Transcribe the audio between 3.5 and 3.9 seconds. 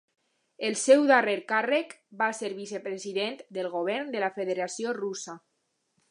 del